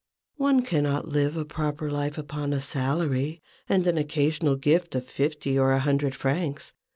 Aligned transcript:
One 0.37 0.63
cannot 0.63 1.09
live 1.09 1.37
a 1.37 1.45
proper 1.45 1.91
life 1.91 2.17
upon 2.17 2.53
a 2.53 2.59
salary, 2.59 3.39
and 3.69 3.85
an 3.85 3.99
occasional 3.99 4.55
gift 4.55 4.95
of 4.95 5.05
fifty 5.05 5.59
or 5.59 5.73
a 5.73 5.79
hundred 5.79 6.15
francs. 6.15 6.73